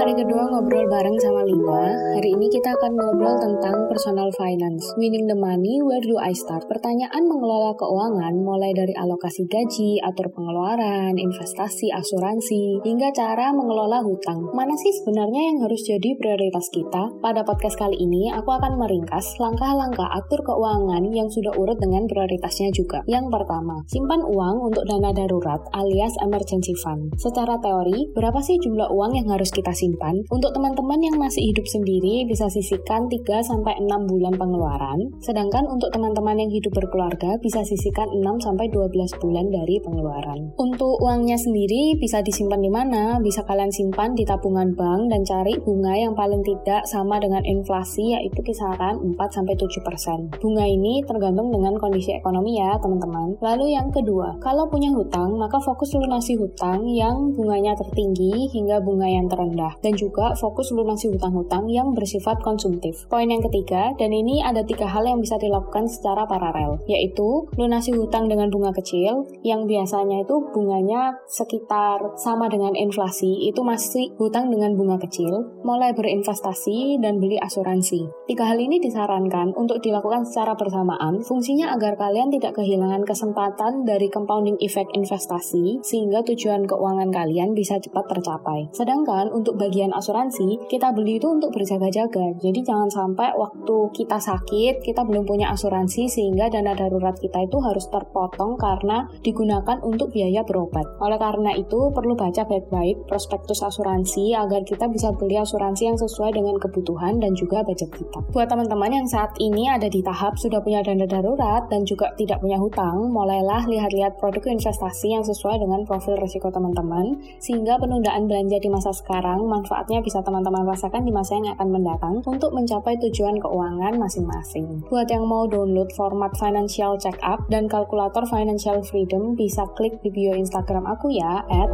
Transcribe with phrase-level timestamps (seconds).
[0.00, 1.92] hari kedua ngobrol bareng sama Lima.
[2.16, 4.80] Hari ini kita akan ngobrol tentang personal finance.
[4.96, 6.64] Winning the money, where do I start?
[6.72, 14.48] Pertanyaan mengelola keuangan mulai dari alokasi gaji, atur pengeluaran, investasi, asuransi, hingga cara mengelola hutang.
[14.56, 17.20] Mana sih sebenarnya yang harus jadi prioritas kita?
[17.20, 22.72] Pada podcast kali ini, aku akan meringkas langkah-langkah atur keuangan yang sudah urut dengan prioritasnya
[22.72, 23.04] juga.
[23.04, 27.12] Yang pertama, simpan uang untuk dana darurat alias emergency fund.
[27.20, 29.89] Secara teori, berapa sih jumlah uang yang harus kita simpan.
[30.30, 36.50] Untuk teman-teman yang masih hidup sendiri bisa sisihkan 3-6 bulan pengeluaran, sedangkan untuk teman-teman yang
[36.52, 40.52] hidup berkeluarga bisa sisihkan 6-12 bulan dari pengeluaran.
[40.60, 43.18] Untuk uangnya sendiri bisa disimpan di mana?
[43.18, 48.14] Bisa kalian simpan di tabungan bank dan cari bunga yang paling tidak sama dengan inflasi
[48.14, 50.36] yaitu kisaran 4-7%.
[50.38, 53.40] Bunga ini tergantung dengan kondisi ekonomi ya teman-teman.
[53.40, 59.08] Lalu yang kedua, kalau punya hutang maka fokus lunasi hutang yang bunganya tertinggi hingga bunga
[59.08, 63.04] yang terendah dan juga fokus lunasi hutang-hutang yang bersifat konsumtif.
[63.08, 67.92] Poin yang ketiga, dan ini ada tiga hal yang bisa dilakukan secara paralel, yaitu lunasi
[67.96, 74.48] hutang dengan bunga kecil, yang biasanya itu bunganya sekitar sama dengan inflasi, itu masih hutang
[74.48, 78.08] dengan bunga kecil, mulai berinvestasi dan beli asuransi.
[78.28, 84.08] Tiga hal ini disarankan untuk dilakukan secara bersamaan, fungsinya agar kalian tidak kehilangan kesempatan dari
[84.12, 88.70] compounding effect investasi, sehingga tujuan keuangan kalian bisa cepat tercapai.
[88.74, 92.34] Sedangkan untuk bagian asuransi, kita beli itu untuk berjaga-jaga.
[92.42, 97.62] Jadi jangan sampai waktu kita sakit, kita belum punya asuransi sehingga dana darurat kita itu
[97.62, 100.82] harus terpotong karena digunakan untuk biaya berobat.
[100.98, 106.34] Oleh karena itu, perlu baca baik-baik prospektus asuransi agar kita bisa beli asuransi yang sesuai
[106.34, 108.26] dengan kebutuhan dan juga budget kita.
[108.34, 112.42] Buat teman-teman yang saat ini ada di tahap sudah punya dana darurat dan juga tidak
[112.42, 118.58] punya hutang, mulailah lihat-lihat produk investasi yang sesuai dengan profil risiko teman-teman, sehingga penundaan belanja
[118.58, 123.42] di masa sekarang manfaatnya bisa teman-teman rasakan di masa yang akan mendatang untuk mencapai tujuan
[123.42, 124.86] keuangan masing-masing.
[124.86, 130.14] Buat yang mau download format financial check up dan kalkulator financial freedom bisa klik di
[130.14, 131.68] bio Instagram aku ya, at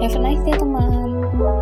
[0.00, 1.59] Have a nice day teman!